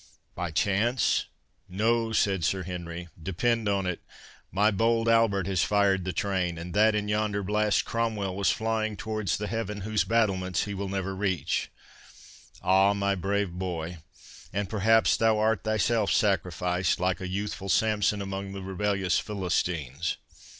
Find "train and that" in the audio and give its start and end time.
6.11-6.95